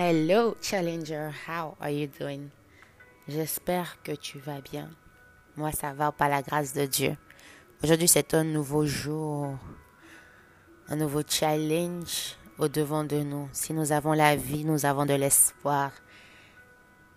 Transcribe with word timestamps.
Hello 0.00 0.56
Challenger, 0.62 1.32
how 1.48 1.74
are 1.80 1.90
you 1.90 2.06
doing? 2.06 2.50
J'espère 3.26 4.00
que 4.04 4.12
tu 4.12 4.38
vas 4.38 4.60
bien. 4.60 4.88
Moi 5.56 5.72
ça 5.72 5.92
va 5.92 6.12
par 6.12 6.28
la 6.28 6.40
grâce 6.40 6.72
de 6.72 6.86
Dieu. 6.86 7.16
Aujourd'hui 7.82 8.06
c'est 8.06 8.32
un 8.32 8.44
nouveau 8.44 8.86
jour, 8.86 9.58
un 10.86 10.94
nouveau 10.94 11.22
challenge 11.28 12.36
au 12.58 12.68
devant 12.68 13.02
de 13.02 13.16
nous. 13.16 13.48
Si 13.52 13.72
nous 13.72 13.90
avons 13.90 14.12
la 14.12 14.36
vie, 14.36 14.64
nous 14.64 14.86
avons 14.86 15.04
de 15.04 15.14
l'espoir. 15.14 15.90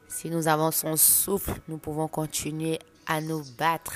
Si 0.07 0.32
nous 0.32 0.48
avons 0.48 0.71
son 0.71 0.98
souffle, 0.98 1.61
nous 1.68 1.77
pouvons 1.77 2.07
continuer 2.07 2.79
à 3.05 3.21
nous 3.21 3.43
battre, 3.59 3.93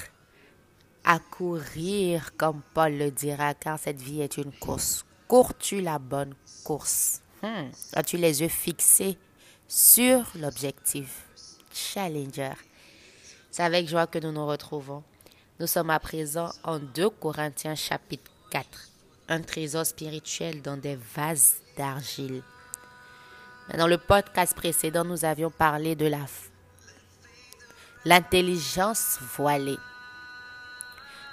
à 1.03 1.17
courir 1.17 2.37
comme 2.37 2.61
Paul 2.75 2.95
le 2.99 3.09
dira, 3.09 3.55
car 3.55 3.79
cette 3.79 3.99
vie 3.99 4.21
est 4.21 4.37
une 4.37 4.51
course. 4.51 5.07
Cours-tu 5.27 5.81
la 5.81 5.97
bonne 5.97 6.35
course? 6.63 7.23
Hmm. 7.45 7.69
As-tu 7.93 8.17
les 8.17 8.41
yeux 8.41 8.47
fixés 8.47 9.19
sur 9.67 10.23
l'objectif? 10.33 11.25
Challenger. 11.71 12.53
C'est 13.51 13.61
avec 13.61 13.87
joie 13.87 14.07
que 14.07 14.17
nous 14.17 14.31
nous 14.31 14.47
retrouvons. 14.47 15.03
Nous 15.59 15.67
sommes 15.67 15.91
à 15.91 15.99
présent 15.99 16.49
en 16.63 16.79
2 16.79 17.07
Corinthiens 17.11 17.75
chapitre 17.75 18.31
4. 18.49 18.67
Un 19.29 19.41
trésor 19.41 19.85
spirituel 19.85 20.63
dans 20.63 20.75
des 20.75 20.97
vases 21.13 21.57
d'argile. 21.77 22.41
Dans 23.77 23.87
le 23.87 23.99
podcast 23.99 24.55
précédent, 24.55 25.05
nous 25.05 25.23
avions 25.23 25.51
parlé 25.51 25.95
de 25.95 26.07
la 26.07 26.25
l'intelligence 28.05 29.19
voilée. 29.37 29.77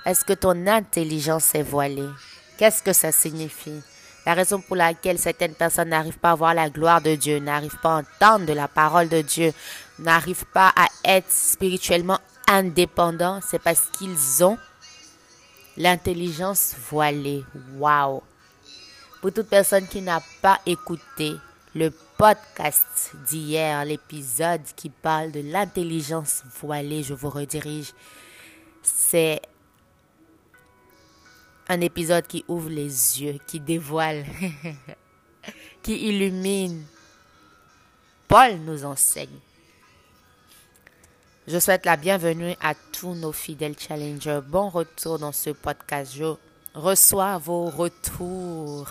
Est-ce 0.04 0.26
que 0.26 0.34
ton 0.34 0.66
intelligence 0.66 1.54
est 1.54 1.62
voilée? 1.62 2.10
Qu'est-ce 2.58 2.82
que 2.82 2.92
ça 2.92 3.12
signifie? 3.12 3.82
La 4.24 4.34
raison 4.34 4.60
pour 4.60 4.76
laquelle 4.76 5.18
certaines 5.18 5.54
personnes 5.54 5.88
n'arrivent 5.88 6.18
pas 6.18 6.30
à 6.30 6.34
voir 6.36 6.54
la 6.54 6.70
gloire 6.70 7.00
de 7.00 7.14
Dieu, 7.16 7.38
n'arrivent 7.38 7.78
pas 7.82 7.96
à 7.96 8.00
entendre 8.00 8.52
la 8.54 8.68
parole 8.68 9.08
de 9.08 9.20
Dieu, 9.20 9.52
n'arrivent 9.98 10.46
pas 10.52 10.72
à 10.76 10.86
être 11.04 11.30
spirituellement 11.30 12.18
indépendants, 12.46 13.40
c'est 13.46 13.58
parce 13.58 13.82
qu'ils 13.98 14.44
ont 14.44 14.58
l'intelligence 15.76 16.74
voilée. 16.90 17.44
Wow! 17.76 18.22
Pour 19.20 19.32
toute 19.32 19.48
personne 19.48 19.86
qui 19.86 20.02
n'a 20.02 20.22
pas 20.40 20.60
écouté 20.66 21.32
le 21.74 21.90
podcast 22.16 23.12
d'hier, 23.28 23.84
l'épisode 23.84 24.62
qui 24.76 24.90
parle 24.90 25.32
de 25.32 25.40
l'intelligence 25.40 26.42
voilée, 26.60 27.02
je 27.02 27.14
vous 27.14 27.30
redirige. 27.30 27.92
C'est 28.82 29.40
un 31.72 31.80
épisode 31.80 32.26
qui 32.26 32.44
ouvre 32.48 32.68
les 32.68 33.22
yeux, 33.22 33.38
qui 33.46 33.58
dévoile, 33.58 34.26
qui 35.82 35.96
illumine. 36.06 36.84
Paul 38.28 38.56
nous 38.58 38.84
enseigne. 38.84 39.38
Je 41.46 41.58
souhaite 41.58 41.86
la 41.86 41.96
bienvenue 41.96 42.54
à 42.60 42.74
tous 42.74 43.14
nos 43.14 43.32
fidèles 43.32 43.78
challengers. 43.78 44.40
Bon 44.46 44.68
retour 44.68 45.18
dans 45.18 45.32
ce 45.32 45.48
podcast. 45.48 46.12
Je 46.14 46.34
reçois 46.74 47.38
vos 47.38 47.70
retours. 47.70 48.88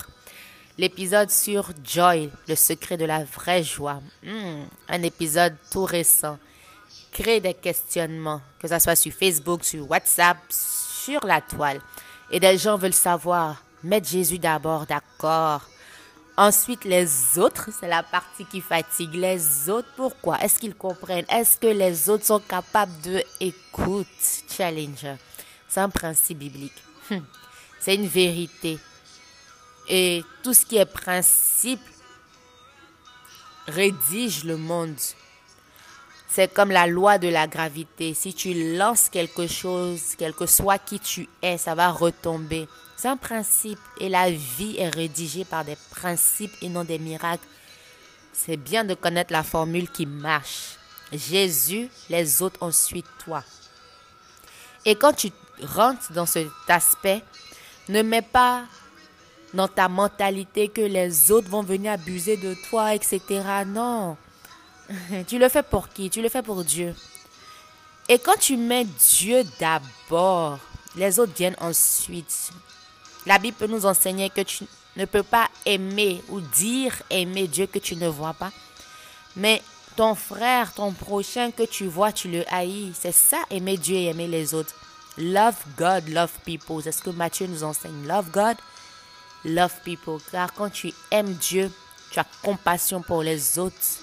L'épisode 0.79 1.29
sur 1.29 1.71
Joy, 1.83 2.31
le 2.47 2.55
secret 2.55 2.97
de 2.97 3.05
la 3.05 3.23
vraie 3.23 3.63
joie. 3.63 4.01
Hmm, 4.23 4.63
un 4.89 5.03
épisode 5.03 5.55
tout 5.69 5.85
récent. 5.85 6.39
Crée 7.11 7.41
des 7.41 7.53
questionnements, 7.53 8.41
que 8.59 8.67
ce 8.67 8.79
soit 8.79 8.95
sur 8.95 9.13
Facebook, 9.13 9.63
sur 9.63 9.89
WhatsApp, 9.89 10.37
sur 10.49 11.23
la 11.27 11.41
toile. 11.41 11.79
Et 12.31 12.39
des 12.39 12.57
gens 12.57 12.77
veulent 12.77 12.93
savoir, 12.93 13.61
mettre 13.83 14.07
Jésus 14.07 14.39
d'abord, 14.39 14.85
d'accord. 14.85 15.61
Ensuite, 16.37 16.85
les 16.85 17.37
autres, 17.37 17.69
c'est 17.77 17.89
la 17.89 18.03
partie 18.03 18.45
qui 18.45 18.61
fatigue. 18.61 19.13
Les 19.15 19.69
autres, 19.69 19.89
pourquoi? 19.97 20.39
Est-ce 20.39 20.57
qu'ils 20.57 20.75
comprennent? 20.75 21.25
Est-ce 21.29 21.57
que 21.57 21.67
les 21.67 22.09
autres 22.09 22.25
sont 22.25 22.39
capables 22.39 22.99
de 23.01 23.21
écoute? 23.41 24.07
Challenger. 24.49 25.15
C'est 25.67 25.81
un 25.81 25.89
principe 25.89 26.39
biblique. 26.39 26.83
Hmm. 27.09 27.19
C'est 27.79 27.95
une 27.95 28.07
vérité. 28.07 28.79
Et 29.89 30.23
tout 30.41 30.53
ce 30.53 30.65
qui 30.65 30.77
est 30.77 30.85
principe 30.85 31.81
rédige 33.67 34.45
le 34.45 34.55
monde. 34.55 34.95
C'est 36.33 36.53
comme 36.53 36.71
la 36.71 36.87
loi 36.87 37.17
de 37.17 37.27
la 37.27 37.45
gravité. 37.45 38.13
Si 38.13 38.33
tu 38.33 38.77
lances 38.77 39.09
quelque 39.09 39.47
chose, 39.47 40.15
quel 40.17 40.33
que 40.33 40.45
soit 40.45 40.79
qui 40.79 40.97
tu 40.97 41.27
es, 41.41 41.57
ça 41.57 41.75
va 41.75 41.91
retomber. 41.91 42.69
C'est 42.95 43.09
un 43.09 43.17
principe. 43.17 43.79
Et 43.99 44.07
la 44.07 44.31
vie 44.31 44.77
est 44.77 44.87
rédigée 44.87 45.43
par 45.43 45.65
des 45.65 45.75
principes 45.89 46.53
et 46.61 46.69
non 46.69 46.85
des 46.85 46.99
miracles. 46.99 47.45
C'est 48.31 48.55
bien 48.55 48.85
de 48.85 48.93
connaître 48.93 49.33
la 49.33 49.43
formule 49.43 49.89
qui 49.91 50.05
marche. 50.05 50.77
Jésus, 51.11 51.89
les 52.09 52.41
autres 52.41 52.63
ensuite 52.63 53.07
toi. 53.25 53.43
Et 54.85 54.95
quand 54.95 55.11
tu 55.11 55.31
rentres 55.61 56.13
dans 56.13 56.25
cet 56.25 56.47
aspect, 56.69 57.21
ne 57.89 58.03
mets 58.03 58.21
pas 58.21 58.63
dans 59.53 59.67
ta 59.67 59.89
mentalité 59.89 60.69
que 60.69 60.79
les 60.79 61.29
autres 61.29 61.49
vont 61.49 61.61
venir 61.61 61.91
abuser 61.91 62.37
de 62.37 62.55
toi, 62.69 62.95
etc. 62.95 63.19
Non. 63.67 64.15
Tu 65.27 65.37
le 65.39 65.49
fais 65.49 65.63
pour 65.63 65.89
qui? 65.89 66.09
Tu 66.09 66.21
le 66.21 66.29
fais 66.29 66.41
pour 66.41 66.63
Dieu. 66.63 66.95
Et 68.09 68.19
quand 68.19 68.37
tu 68.39 68.57
mets 68.57 68.85
Dieu 68.85 69.43
d'abord, 69.59 70.59
les 70.95 71.19
autres 71.19 71.33
viennent 71.35 71.55
ensuite. 71.59 72.51
La 73.25 73.37
Bible 73.37 73.57
peut 73.57 73.67
nous 73.67 73.85
enseigner 73.85 74.29
que 74.29 74.41
tu 74.41 74.65
ne 74.97 75.05
peux 75.05 75.23
pas 75.23 75.47
aimer 75.65 76.21
ou 76.29 76.41
dire 76.41 77.01
aimer 77.09 77.47
Dieu 77.47 77.67
que 77.67 77.79
tu 77.79 77.95
ne 77.95 78.07
vois 78.07 78.33
pas. 78.33 78.51
Mais 79.35 79.61
ton 79.95 80.15
frère, 80.15 80.73
ton 80.73 80.91
prochain 80.91 81.51
que 81.51 81.63
tu 81.63 81.85
vois, 81.85 82.11
tu 82.11 82.29
le 82.29 82.43
haïs. 82.53 82.93
C'est 82.99 83.13
ça, 83.13 83.37
aimer 83.49 83.77
Dieu 83.77 83.95
et 83.95 84.05
aimer 84.07 84.27
les 84.27 84.53
autres. 84.53 84.75
Love 85.17 85.55
God, 85.77 86.09
love 86.09 86.31
people. 86.45 86.81
C'est 86.83 86.91
ce 86.91 87.01
que 87.01 87.09
Matthieu 87.11 87.47
nous 87.47 87.63
enseigne. 87.63 88.07
Love 88.07 88.31
God, 88.31 88.57
love 89.45 89.73
people. 89.85 90.17
Car 90.31 90.53
quand 90.53 90.69
tu 90.69 90.93
aimes 91.11 91.33
Dieu, 91.33 91.71
tu 92.09 92.19
as 92.19 92.25
compassion 92.41 93.01
pour 93.01 93.21
les 93.23 93.59
autres. 93.59 94.00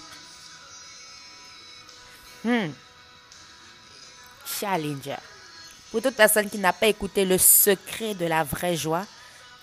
Hmm. 2.43 2.71
Challenger. 4.45 5.17
Pour 5.91 6.01
toute 6.01 6.15
personne 6.15 6.49
qui 6.49 6.57
n'a 6.57 6.73
pas 6.73 6.87
écouté 6.87 7.25
le 7.25 7.37
secret 7.37 8.13
de 8.13 8.25
la 8.25 8.43
vraie 8.43 8.75
joie, 8.75 9.05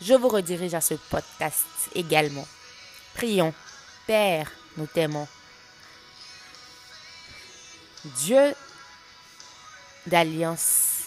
je 0.00 0.14
vous 0.14 0.28
redirige 0.28 0.75
à 0.75 0.81
ce 0.81 0.94
podcast 0.94 1.65
également. 1.94 2.47
Prions. 3.15 3.54
Père, 4.06 4.50
nous 4.76 4.86
t'aimons. 4.86 5.26
Dieu 8.04 8.54
d'alliance, 10.06 11.06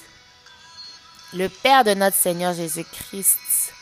le 1.33 1.47
Père 1.47 1.85
de 1.85 1.93
notre 1.93 2.17
Seigneur 2.17 2.53
Jésus-Christ, 2.53 3.73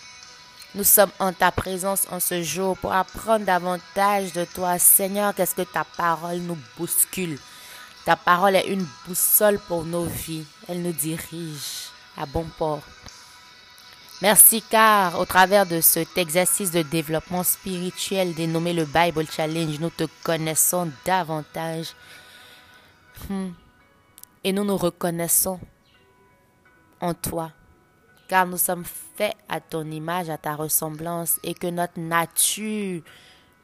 nous 0.75 0.83
sommes 0.83 1.11
en 1.17 1.33
ta 1.33 1.51
présence 1.51 2.05
en 2.11 2.19
ce 2.19 2.43
jour 2.43 2.77
pour 2.77 2.93
apprendre 2.93 3.45
davantage 3.45 4.33
de 4.33 4.45
toi. 4.45 4.77
Seigneur, 4.77 5.33
qu'est-ce 5.33 5.55
que 5.55 5.63
ta 5.63 5.83
parole 5.83 6.37
nous 6.39 6.57
bouscule? 6.77 7.39
Ta 8.07 8.15
parole 8.15 8.55
est 8.55 8.69
une 8.69 8.87
boussole 9.05 9.59
pour 9.67 9.83
nos 9.83 10.05
vies. 10.05 10.45
Elle 10.69 10.81
nous 10.81 10.93
dirige 10.93 11.89
à 12.15 12.25
bon 12.25 12.45
port. 12.57 12.79
Merci 14.21 14.61
car 14.61 15.19
au 15.19 15.25
travers 15.25 15.65
de 15.65 15.81
cet 15.81 16.17
exercice 16.17 16.71
de 16.71 16.83
développement 16.83 17.43
spirituel 17.43 18.33
dénommé 18.33 18.71
le 18.71 18.85
Bible 18.85 19.25
Challenge, 19.29 19.77
nous 19.81 19.89
te 19.89 20.05
connaissons 20.23 20.89
davantage. 21.03 21.95
Hmm. 23.27 23.49
Et 24.41 24.53
nous 24.53 24.63
nous 24.63 24.77
reconnaissons 24.77 25.59
en 27.01 27.13
toi 27.13 27.51
car 28.29 28.47
nous 28.47 28.57
sommes 28.57 28.85
faits 28.85 29.35
à 29.49 29.59
ton 29.59 29.83
image, 29.91 30.29
à 30.29 30.37
ta 30.37 30.55
ressemblance, 30.55 31.41
et 31.43 31.53
que 31.53 31.67
notre 31.67 31.99
nature 31.99 33.01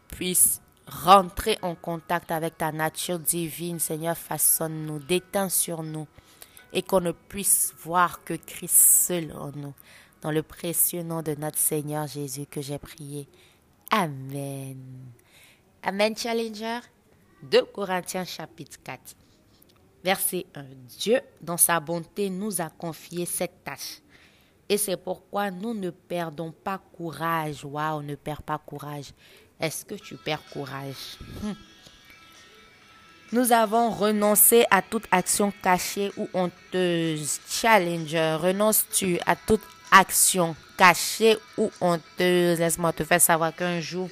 puisse 0.10 0.60
rentrer 1.02 1.58
en 1.62 1.76
contact 1.76 2.32
avec 2.32 2.58
ta 2.58 2.72
nature 2.72 3.20
divine. 3.20 3.80
Seigneur, 3.80 4.18
façonne-nous, 4.18 5.00
déteins 5.00 5.50
sur 5.50 5.84
nous, 5.84 6.08
et 6.72 6.82
qu'on 6.82 7.02
ne 7.02 7.12
puisse 7.12 7.74
voir 7.80 8.24
que 8.24 8.34
Christ 8.34 8.76
seul 8.76 9.32
en 9.34 9.52
nous. 9.52 9.74
Dans 10.22 10.32
le 10.32 10.44
précieux 10.44 11.04
nom 11.04 11.22
de 11.22 11.36
notre 11.36 11.58
Seigneur 11.58 12.08
Jésus 12.08 12.46
que 12.46 12.62
j'ai 12.62 12.78
prié. 12.78 13.28
Amen. 13.92 14.78
Amen, 15.82 16.16
Challenger. 16.16 16.80
2 17.44 17.66
Corinthiens 17.66 18.24
chapitre 18.24 18.78
4. 18.84 19.16
Verset 20.04 20.46
1. 20.56 20.64
Dieu, 20.98 21.20
dans 21.42 21.58
sa 21.58 21.80
bonté, 21.80 22.30
nous 22.30 22.62
a 22.62 22.70
confié 22.70 23.26
cette 23.26 23.64
tâche 23.66 24.02
et 24.70 24.78
c'est 24.78 24.98
pourquoi 24.98 25.52
nous 25.52 25.74
ne 25.74 25.90
perdons 25.90 26.52
pas 26.52 26.78
courage. 26.78 27.66
Waouh, 27.66 28.02
ne 28.02 28.16
perds 28.16 28.44
pas 28.44 28.58
courage. 28.58 29.14
Est-ce 29.64 29.86
que 29.86 29.96
tu 29.96 30.18
perds 30.18 30.44
courage? 30.52 31.18
Hmm. 31.42 31.54
Nous 33.32 33.54
avons 33.54 33.92
renoncé 33.92 34.66
à 34.70 34.82
toute 34.82 35.06
action 35.10 35.54
cachée 35.64 36.12
ou 36.18 36.28
honteuse. 36.34 37.40
Challenger, 37.48 38.36
renonces-tu 38.42 39.20
à 39.26 39.38
toute 39.38 39.62
action 39.90 40.54
cachée 40.78 41.38
ou 41.58 41.72
honteuse? 41.80 42.60
Laisse-moi 42.60 42.92
te 42.92 43.06
faire 43.06 43.22
savoir 43.22 43.56
qu'un 43.56 43.80
jour, 43.80 44.10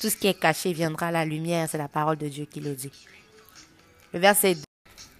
Tout 0.00 0.10
ce 0.10 0.16
qui 0.16 0.26
est 0.26 0.34
caché 0.34 0.72
viendra 0.72 1.06
à 1.06 1.12
la 1.12 1.24
lumière, 1.24 1.68
c'est 1.70 1.78
la 1.78 1.86
parole 1.86 2.16
de 2.16 2.26
Dieu 2.26 2.46
qui 2.46 2.58
le 2.58 2.74
dit. 2.74 2.90
Le 4.12 4.18
verset 4.18 4.56
2. 4.56 4.62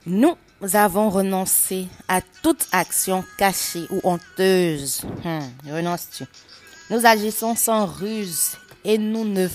Nous 0.07 0.37
avons 0.73 1.11
renoncé 1.11 1.87
à 2.09 2.23
toute 2.43 2.67
action 2.73 3.25
cachée 3.39 3.87
ou 3.91 4.01
honteuse. 4.03 5.03
Hum, 5.25 5.49
renonces-tu? 5.65 6.25
Nous 6.91 7.07
agissons 7.07 7.55
sans 7.55 7.87
ruse 7.87 8.57
et 8.85 8.99
nous 8.99 9.25
ne 9.25 9.49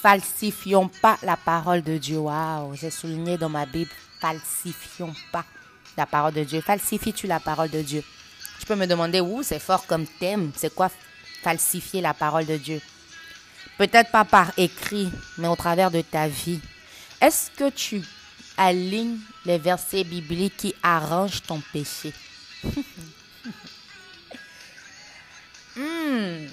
falsifions 0.00 0.88
pas 0.88 1.18
la 1.22 1.36
parole 1.36 1.82
de 1.82 1.98
Dieu. 1.98 2.18
Waouh, 2.18 2.74
j'ai 2.74 2.90
souligné 2.90 3.36
dans 3.36 3.48
ma 3.48 3.66
Bible, 3.66 3.90
falsifions 4.20 5.14
pas 5.32 5.44
la 5.96 6.06
parole 6.06 6.32
de 6.32 6.44
Dieu. 6.44 6.60
Falsifies-tu 6.60 7.26
la 7.26 7.40
parole 7.40 7.70
de 7.70 7.82
Dieu? 7.82 8.02
Tu 8.58 8.66
peux 8.66 8.76
me 8.76 8.86
demander, 8.86 9.20
où 9.20 9.42
c'est 9.42 9.58
fort 9.58 9.86
comme 9.86 10.06
thème? 10.06 10.52
C'est 10.56 10.74
quoi 10.74 10.90
falsifier 11.42 12.00
la 12.00 12.14
parole 12.14 12.46
de 12.46 12.56
Dieu? 12.56 12.80
Peut-être 13.78 14.10
pas 14.10 14.24
par 14.24 14.52
écrit, 14.56 15.10
mais 15.38 15.48
au 15.48 15.56
travers 15.56 15.90
de 15.90 16.02
ta 16.02 16.28
vie. 16.28 16.60
Est-ce 17.20 17.50
que 17.50 17.70
tu 17.70 18.02
alignes 18.56 19.18
les 19.44 19.58
versets 19.58 20.04
bibliques 20.04 20.56
qui 20.56 20.74
arrangent 20.82 21.42
ton 21.42 21.62
péché? 21.72 22.12
Hmm. 25.76 26.48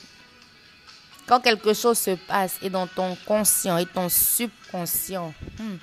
Quand 1.27 1.41
quelque 1.41 1.73
chose 1.73 1.97
se 1.97 2.11
passe 2.11 2.57
et 2.61 2.69
dans 2.69 2.87
ton 2.87 3.17
conscient 3.25 3.77
et 3.77 3.85
ton 3.85 4.07
subconscient, 4.07 5.33
hmm, 5.59 5.75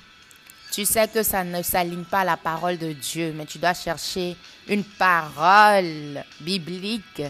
tu 0.71 0.85
sais 0.85 1.07
que 1.07 1.21
ça 1.21 1.43
ne 1.43 1.61
s'aligne 1.61 2.03
pas 2.03 2.21
à 2.21 2.25
la 2.25 2.35
parole 2.35 2.77
de 2.79 2.91
Dieu, 2.91 3.31
mais 3.35 3.45
tu 3.45 3.59
dois 3.59 3.75
chercher 3.75 4.35
une 4.67 4.83
parole 4.83 6.23
biblique 6.41 7.21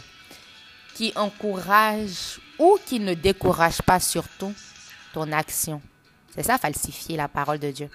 qui 0.93 1.11
encourage 1.17 2.39
ou 2.57 2.79
qui 2.85 3.01
ne 3.01 3.13
décourage 3.13 3.81
pas 3.81 3.99
surtout 3.99 4.53
ton 5.13 5.29
action. 5.33 5.81
C'est 6.33 6.43
ça, 6.43 6.57
falsifier 6.57 7.17
la 7.17 7.27
parole 7.27 7.59
de 7.59 7.69
Dieu. 7.71 7.89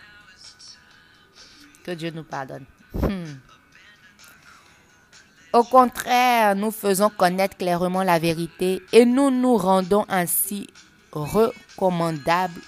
Que 1.82 1.93
Dieu 1.93 2.11
nous 2.11 2.25
pardonne. 2.25 2.67
Hmm. 2.93 3.25
Au 5.52 5.64
contraire, 5.64 6.55
nous 6.55 6.70
faisons 6.70 7.11
connaître 7.11 7.56
clairement 7.56 8.05
la 8.05 8.20
vérité 8.20 8.81
et 8.93 9.05
nous 9.05 9.31
nous 9.31 9.56
rendons 9.56 10.06
ainsi 10.08 10.69
recommandables 11.11 12.61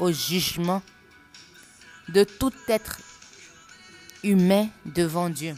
au 0.00 0.10
jugement 0.10 0.82
de 2.08 2.24
tout 2.24 2.52
être 2.66 2.98
humain 4.24 4.66
devant 4.84 5.30
Dieu. 5.30 5.54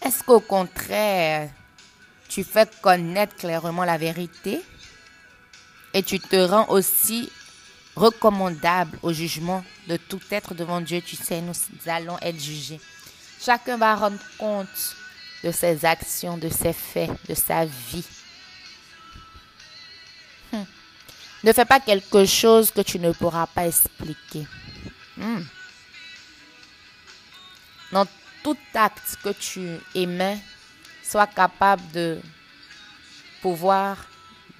Est-ce 0.00 0.24
qu'au 0.24 0.40
contraire, 0.40 1.50
tu 2.30 2.42
fais 2.42 2.66
connaître 2.80 3.36
clairement 3.36 3.84
la 3.84 3.98
vérité 3.98 4.62
et 5.92 6.02
tu 6.02 6.20
te 6.20 6.36
rends 6.36 6.70
aussi 6.70 7.30
recommandable 7.96 8.98
au 9.02 9.12
jugement 9.12 9.62
de 9.88 9.98
tout 9.98 10.20
être 10.30 10.54
devant 10.54 10.80
Dieu? 10.80 11.02
Tu 11.02 11.16
sais, 11.16 11.42
nous 11.42 11.52
allons 11.86 12.16
être 12.22 12.40
jugés. 12.40 12.80
Chacun 13.38 13.76
va 13.76 13.94
rendre 13.94 14.18
compte 14.38 14.96
de 15.42 15.52
ses 15.52 15.84
actions, 15.84 16.36
de 16.36 16.48
ses 16.48 16.72
faits, 16.72 17.10
de 17.28 17.34
sa 17.34 17.64
vie. 17.64 18.06
Hmm. 20.52 20.64
Ne 21.44 21.52
fais 21.52 21.64
pas 21.64 21.80
quelque 21.80 22.24
chose 22.24 22.70
que 22.70 22.80
tu 22.80 22.98
ne 22.98 23.12
pourras 23.12 23.46
pas 23.46 23.66
expliquer. 23.66 24.46
Hmm. 25.16 25.42
Dans 27.92 28.06
tout 28.42 28.58
acte 28.74 29.16
que 29.22 29.30
tu 29.30 29.78
émets, 29.94 30.38
sois 31.02 31.26
capable 31.26 31.82
de 31.92 32.20
pouvoir 33.40 34.06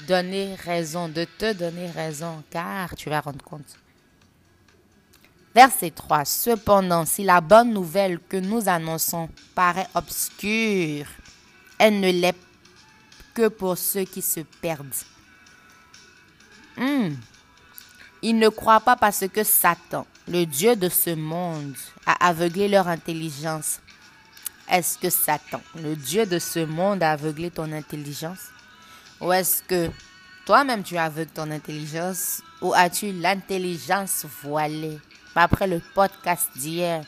donner 0.07 0.55
raison, 0.55 1.09
de 1.09 1.25
te 1.25 1.53
donner 1.53 1.91
raison, 1.91 2.43
car 2.51 2.95
tu 2.95 3.11
vas 3.11 3.21
rendre 3.21 3.45
compte. 3.45 3.77
Verset 5.59 5.91
3. 5.91 6.25
Cependant, 6.25 7.05
si 7.05 7.25
la 7.25 7.41
bonne 7.41 7.73
nouvelle 7.73 8.21
que 8.29 8.37
nous 8.37 8.69
annonçons 8.69 9.29
paraît 9.57 9.89
obscure, 9.97 11.07
elle 11.81 11.99
ne 11.99 12.13
l'est 12.13 12.37
que 13.35 13.49
pour 13.49 13.77
ceux 13.77 14.05
qui 14.05 14.23
se 14.23 14.39
perdent. 14.39 14.87
Hmm. 16.77 17.09
Ils 18.23 18.39
ne 18.39 18.49
croient 18.51 18.79
pas 18.79 18.95
parce 18.95 19.25
que 19.27 19.43
Satan, 19.43 20.07
le 20.29 20.45
Dieu 20.47 20.77
de 20.77 20.89
ce 20.89 21.11
monde, 21.17 21.75
a 22.07 22.29
aveuglé 22.29 22.69
leur 22.69 22.87
intelligence. 22.87 23.81
Est-ce 24.71 24.97
que 24.97 25.11
Satan, 25.11 25.61
le 25.75 25.97
Dieu 25.97 26.25
de 26.25 26.39
ce 26.39 26.65
monde, 26.65 27.03
a 27.03 27.11
aveuglé 27.11 27.51
ton 27.51 27.73
intelligence? 27.73 28.53
Ou 29.21 29.33
est-ce 29.33 29.65
que 29.65 29.91
toi-même 30.47 30.85
tu 30.85 30.97
aveugles 30.97 31.33
ton 31.33 31.51
intelligence? 31.51 32.43
Ou 32.63 32.73
as-tu 32.75 33.11
l'intelligence 33.11 34.25
voilée? 34.45 35.01
Après 35.39 35.67
le 35.67 35.81
podcast 35.95 36.51
d'hier. 36.57 37.03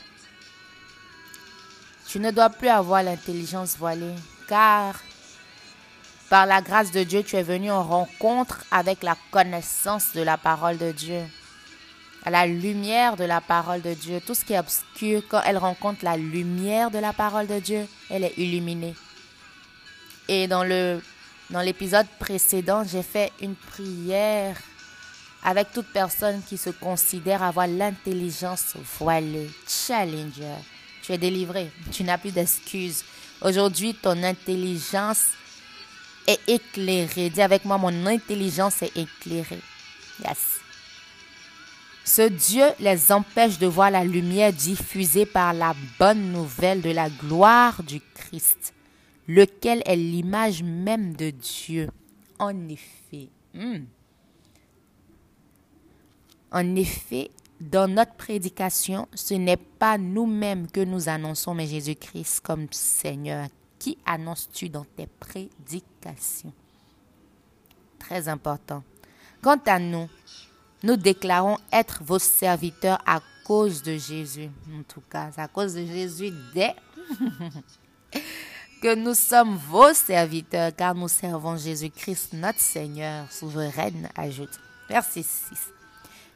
Tu 2.08 2.18
ne 2.18 2.30
dois 2.30 2.50
plus 2.50 2.68
avoir 2.68 3.02
l'intelligence 3.02 3.76
voilée, 3.76 4.14
car 4.48 4.94
par 6.28 6.46
la 6.46 6.62
grâce 6.62 6.92
de 6.92 7.02
Dieu, 7.02 7.22
tu 7.22 7.36
es 7.36 7.42
venu 7.42 7.70
en 7.70 7.82
rencontre 7.82 8.64
avec 8.70 9.02
la 9.02 9.16
connaissance 9.30 10.12
de 10.14 10.22
la 10.22 10.36
parole 10.36 10.78
de 10.78 10.92
Dieu, 10.92 11.22
à 12.24 12.30
la 12.30 12.46
lumière 12.46 13.16
de 13.16 13.24
la 13.24 13.40
parole 13.40 13.82
de 13.82 13.94
Dieu. 13.94 14.20
Tout 14.24 14.34
ce 14.34 14.44
qui 14.44 14.52
est 14.52 14.58
obscur, 14.58 15.22
quand 15.28 15.42
elle 15.44 15.58
rencontre 15.58 16.04
la 16.04 16.16
lumière 16.16 16.90
de 16.90 16.98
la 16.98 17.12
parole 17.12 17.46
de 17.46 17.58
Dieu, 17.58 17.86
elle 18.08 18.24
est 18.24 18.34
illuminée. 18.36 18.94
Et 20.28 20.46
dans 20.46 20.62
le 20.62 21.02
dans 21.50 21.62
l'épisode 21.62 22.06
précédent, 22.20 22.84
j'ai 22.84 23.02
fait 23.02 23.32
une 23.40 23.56
prière 23.56 24.56
avec 25.42 25.72
toute 25.72 25.86
personne 25.92 26.42
qui 26.42 26.56
se 26.58 26.70
considère 26.70 27.42
avoir 27.42 27.66
l'intelligence 27.66 28.74
voilée. 28.98 29.48
Challenger, 29.66 30.56
tu 31.02 31.12
es 31.12 31.18
délivré, 31.18 31.70
tu 31.90 32.04
n'as 32.04 32.18
plus 32.18 32.32
d'excuses. 32.32 33.04
Aujourd'hui, 33.40 33.94
ton 33.94 34.22
intelligence 34.22 35.28
est 36.26 36.40
éclairée. 36.46 37.30
Dis 37.30 37.42
avec 37.42 37.64
moi, 37.64 37.78
mon 37.78 38.06
intelligence 38.06 38.82
est 38.82 38.96
éclairée. 38.96 39.60
Yes. 40.22 40.60
Ce 42.04 42.22
Dieu 42.22 42.64
les 42.80 43.12
empêche 43.12 43.58
de 43.58 43.66
voir 43.66 43.90
la 43.90 44.04
lumière 44.04 44.52
diffusée 44.52 45.26
par 45.26 45.52
la 45.52 45.74
bonne 45.98 46.32
nouvelle 46.32 46.82
de 46.82 46.90
la 46.90 47.08
gloire 47.08 47.82
du 47.82 48.00
Christ, 48.14 48.74
lequel 49.28 49.82
est 49.86 49.96
l'image 49.96 50.62
même 50.62 51.14
de 51.14 51.30
Dieu. 51.30 51.88
En 52.38 52.68
effet. 52.68 53.28
Hmm. 53.54 53.84
En 56.52 56.74
effet, 56.76 57.30
dans 57.60 57.86
notre 57.86 58.14
prédication, 58.14 59.06
ce 59.14 59.34
n'est 59.34 59.56
pas 59.56 59.98
nous-mêmes 59.98 60.68
que 60.68 60.80
nous 60.80 61.08
annonçons, 61.08 61.54
mais 61.54 61.66
Jésus-Christ 61.66 62.40
comme 62.40 62.66
Seigneur. 62.70 63.48
Qui 63.78 63.98
annonces-tu 64.04 64.68
dans 64.68 64.84
tes 64.84 65.06
prédications? 65.06 66.52
Très 67.98 68.28
important. 68.28 68.82
Quant 69.42 69.60
à 69.66 69.78
nous, 69.78 70.08
nous 70.82 70.96
déclarons 70.96 71.58
être 71.72 72.02
vos 72.02 72.18
serviteurs 72.18 72.98
à 73.06 73.20
cause 73.44 73.82
de 73.82 73.96
Jésus. 73.96 74.50
En 74.74 74.82
tout 74.82 75.02
cas, 75.10 75.30
à 75.36 75.48
cause 75.48 75.74
de 75.74 75.84
Jésus 75.84 76.32
dès 76.54 76.74
que 78.82 78.94
nous 78.94 79.14
sommes 79.14 79.56
vos 79.56 79.92
serviteurs, 79.92 80.74
car 80.74 80.94
nous 80.94 81.08
servons 81.08 81.56
Jésus-Christ, 81.56 82.32
notre 82.32 82.60
Seigneur, 82.60 83.30
souveraine, 83.30 84.08
ajoute. 84.16 84.58
Verset 84.88 85.22
6. 85.22 85.79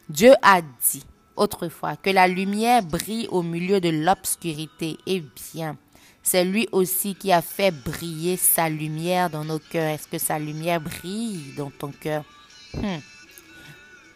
Dieu 0.08 0.32
a 0.42 0.60
dit 0.60 1.04
autrefois 1.34 1.96
que 1.96 2.10
la 2.10 2.28
lumière 2.28 2.82
brille 2.82 3.26
au 3.30 3.42
milieu 3.42 3.80
de 3.80 3.88
l'obscurité. 3.88 4.98
Eh 5.06 5.22
bien, 5.52 5.76
c'est 6.22 6.44
lui 6.44 6.68
aussi 6.72 7.14
qui 7.14 7.32
a 7.32 7.40
fait 7.40 7.70
briller 7.70 8.36
sa 8.36 8.68
lumière 8.68 9.30
dans 9.30 9.44
nos 9.44 9.58
cœurs. 9.58 9.90
Est-ce 9.90 10.08
que 10.08 10.18
sa 10.18 10.38
lumière 10.38 10.80
brille 10.80 11.54
dans 11.56 11.70
ton 11.70 11.90
cœur? 11.90 12.24
Hmm. 12.74 12.98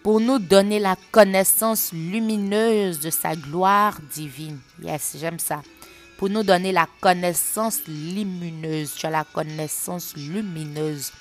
Pour 0.03 0.21
nous 0.21 0.39
donner 0.39 0.79
la 0.79 0.97
connaissance 1.11 1.93
lumineuse 1.93 3.01
de 3.01 3.11
sa 3.11 3.35
gloire 3.35 3.99
divine. 4.15 4.59
Yes, 4.83 5.17
j'aime 5.19 5.39
ça. 5.39 5.63
Pour 6.19 6.29
nous 6.29 6.43
donner 6.43 6.73
la 6.73 6.87
connaissance 7.01 7.81
lumineuse. 7.87 8.95
Tu 8.95 9.07
as 9.07 9.11
la 9.11 9.25
connaissance 9.25 10.15
lumineuse 10.17 11.13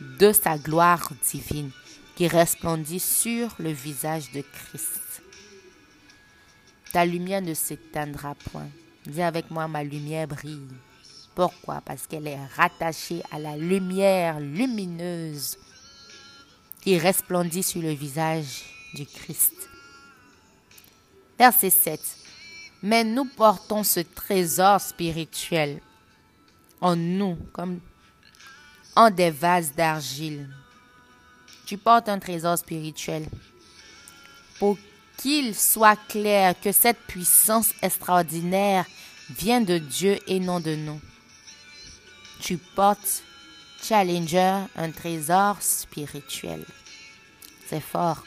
de 0.00 0.32
sa 0.32 0.58
gloire 0.58 1.08
divine 1.30 1.70
qui 2.14 2.28
resplendit 2.28 3.00
sur 3.00 3.54
le 3.58 3.70
visage 3.70 4.30
de 4.32 4.42
Christ. 4.42 5.22
Ta 6.92 7.04
lumière 7.04 7.40
ne 7.40 7.54
s'éteindra 7.54 8.34
point. 8.34 8.68
Dis 9.06 9.22
avec 9.22 9.50
moi, 9.50 9.66
ma 9.66 9.82
lumière 9.82 10.28
brille. 10.28 10.68
Pourquoi? 11.34 11.80
Parce 11.80 12.06
qu'elle 12.06 12.26
est 12.26 12.44
rattachée 12.56 13.22
à 13.30 13.38
la 13.38 13.56
lumière 13.56 14.38
lumineuse 14.38 15.56
qui 16.82 16.98
resplendit 16.98 17.62
sur 17.62 17.80
le 17.80 17.92
visage 17.92 18.64
du 18.94 19.06
Christ. 19.06 19.54
Verset 21.38 21.70
7. 21.70 22.00
Mais 22.82 23.04
nous 23.04 23.24
portons 23.24 23.84
ce 23.84 24.00
trésor 24.00 24.80
spirituel 24.80 25.80
en 26.80 26.96
nous 26.96 27.38
comme 27.52 27.80
en 28.94 29.10
des 29.10 29.30
vases 29.30 29.72
d'argile 29.72 30.48
Tu 31.66 31.78
portes 31.78 32.08
un 32.08 32.18
trésor 32.18 32.58
spirituel. 32.58 33.26
Pour 34.58 34.76
qu'il 35.16 35.54
soit 35.54 35.98
clair 36.08 36.54
que 36.60 36.72
cette 36.72 36.98
puissance 37.06 37.70
extraordinaire 37.82 38.86
vient 39.30 39.60
de 39.60 39.78
Dieu 39.78 40.18
et 40.26 40.40
non 40.40 40.60
de 40.60 40.74
nous. 40.74 41.00
Tu 42.40 42.56
portes, 42.56 43.22
Challenger, 43.82 44.64
un 44.76 44.90
trésor 44.90 45.60
spirituel. 45.60 46.64
C'est 47.68 47.80
fort. 47.80 48.24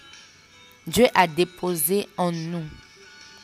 Dieu 0.87 1.07
a 1.15 1.27
déposé 1.27 2.07
en 2.17 2.31
nous, 2.31 2.65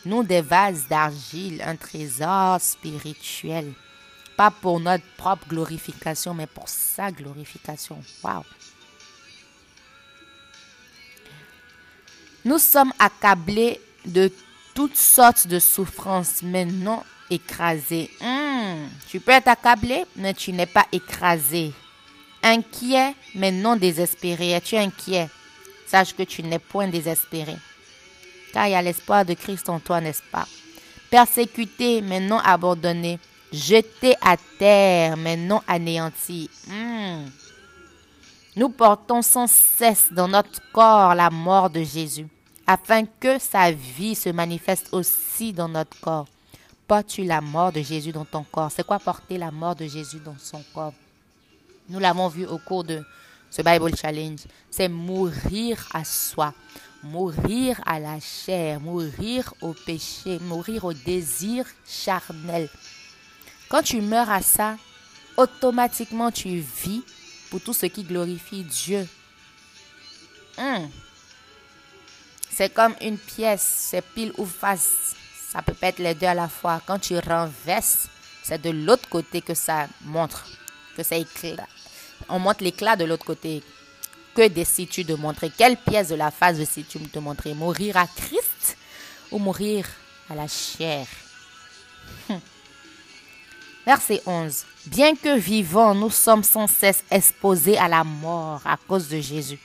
nous 0.06 0.24
des 0.24 0.42
vases 0.42 0.88
d'argile, 0.88 1.62
un 1.66 1.76
trésor 1.76 2.60
spirituel. 2.62 3.74
Pas 4.38 4.52
pour 4.52 4.80
notre 4.80 5.06
propre 5.18 5.48
glorification, 5.48 6.34
mais 6.34 6.48
pour 6.48 6.70
sa 6.70 7.12
glorification. 7.12 8.02
Waouh! 8.24 8.44
Nous 12.44 12.58
sommes 12.58 12.94
accablés 12.98 13.80
de 14.06 14.32
toutes 14.74 14.98
sortes 14.98 15.48
de 15.48 15.60
souffrances, 15.60 16.42
mais 16.42 16.66
non 16.66 17.04
écrasés. 17.30 18.10
Hmm, 18.20 18.88
tu 19.08 19.20
peux 19.20 19.32
être 19.32 19.48
accablé, 19.48 20.06
mais 20.16 20.34
tu 20.34 20.52
n'es 20.52 20.66
pas 20.66 20.86
écrasé. 20.92 21.72
Inquiet, 22.44 23.14
mais 23.36 23.52
non 23.52 23.76
désespéré. 23.76 24.52
Es-tu 24.52 24.76
inquiet? 24.76 25.30
Sache 25.86 26.16
que 26.16 26.24
tu 26.24 26.42
n'es 26.42 26.60
point 26.60 26.88
désespéré. 26.88 27.56
Car 28.54 28.68
il 28.68 28.72
y 28.72 28.76
a 28.76 28.82
l'espoir 28.82 29.24
de 29.24 29.34
Christ 29.34 29.70
en 29.70 29.80
toi, 29.80 30.02
n'est-ce 30.02 30.24
pas? 30.32 30.48
Persécuté, 31.10 32.02
mais 32.02 32.20
non 32.20 32.40
abandonné. 32.40 33.20
Jeté 33.54 34.16
à 34.22 34.38
terre, 34.58 35.16
mais 35.18 35.36
non 35.36 35.62
anéanti. 35.68 36.50
Hmm. 36.68 37.26
Nous 38.56 38.68
portons 38.68 39.22
sans 39.22 39.48
cesse 39.48 40.10
dans 40.12 40.28
notre 40.28 40.60
corps 40.74 41.16
la 41.16 41.30
mort 41.30 41.70
de 41.70 41.84
Jésus, 41.84 42.28
afin 42.68 43.06
que 43.06 43.40
sa 43.40 43.72
vie 43.72 44.14
se 44.14 44.28
manifeste 44.28 44.90
aussi 44.92 45.54
dans 45.54 45.70
notre 45.70 45.98
corps. 46.02 46.28
Portes-tu 46.86 47.24
la 47.24 47.40
mort 47.40 47.72
de 47.72 47.82
Jésus 47.82 48.12
dans 48.12 48.26
ton 48.26 48.44
corps? 48.44 48.70
C'est 48.70 48.86
quoi 48.86 49.00
porter 49.00 49.38
la 49.38 49.52
mort 49.52 49.76
de 49.76 49.86
Jésus 49.86 50.20
dans 50.20 50.36
son 50.38 50.62
corps? 50.74 50.94
Nous 51.88 52.00
l'avons 52.00 52.28
vu 52.28 52.46
au 52.46 52.58
cours 52.58 52.84
de 52.84 53.02
ce 53.50 53.62
Bible 53.62 53.96
Challenge. 53.96 54.42
C'est 54.70 54.90
mourir 54.90 55.88
à 55.94 56.04
soi, 56.04 56.54
mourir 57.04 57.80
à 57.86 58.00
la 58.00 58.20
chair, 58.20 58.82
mourir 58.82 59.54
au 59.62 59.74
péché, 59.74 60.40
mourir 60.40 60.84
au 60.84 60.92
désir 60.92 61.66
charnel. 61.88 62.70
Quand 63.70 63.82
tu 63.82 64.02
meurs 64.02 64.30
à 64.30 64.42
ça, 64.42 64.76
automatiquement 65.38 66.32
tu 66.32 66.58
vis 66.58 67.02
pour 67.52 67.62
tout 67.62 67.74
ce 67.74 67.86
qui 67.86 68.04
glorifie 68.04 68.64
Dieu. 68.64 69.08
Hmm. 70.58 70.88
C'est 72.50 72.74
comme 72.74 72.96
une 73.02 73.18
pièce, 73.18 73.90
c'est 73.90 74.02
pile 74.02 74.32
ou 74.38 74.46
face. 74.46 75.16
Ça 75.52 75.62
peut 75.62 75.76
être 75.82 76.00
les 76.00 76.16
deux 76.16 76.28
à 76.28 76.34
la 76.34 76.48
fois. 76.48 76.82
Quand 76.86 76.98
tu 76.98 77.18
renverses, 77.20 78.08
c'est 78.42 78.62
de 78.62 78.70
l'autre 78.70 79.08
côté 79.10 79.42
que 79.42 79.54
ça 79.54 79.88
montre, 80.06 80.48
que 80.96 81.04
ça 81.04 81.18
éclate. 81.18 81.68
On 82.30 82.40
montre 82.40 82.64
l'éclat 82.64 82.96
de 82.96 83.04
l'autre 83.04 83.26
côté. 83.26 83.62
Que 84.34 84.48
décides-tu 84.48 85.04
de 85.04 85.16
montrer? 85.16 85.50
Quelle 85.50 85.76
pièce 85.76 86.08
de 86.08 86.16
la 86.16 86.32
face 86.32 86.56
décides-tu 86.56 87.00
de 87.00 87.20
montrer? 87.20 87.54
Mourir 87.54 87.98
à 87.98 88.08
Christ 88.08 88.78
ou 89.30 89.40
mourir 89.40 89.86
à 90.30 90.36
la 90.36 90.48
chair? 90.48 91.06
Verset 93.86 94.22
11. 94.26 94.66
Bien 94.88 95.16
que 95.16 95.38
vivants, 95.38 95.96
nous 95.96 96.10
sommes 96.10 96.44
sans 96.44 96.68
cesse 96.68 97.04
exposés 97.10 97.78
à 97.78 97.88
la 97.88 98.04
mort 98.04 98.62
à 98.66 98.78
cause 98.78 99.10
de 99.10 99.20
Jésus. 99.20 99.60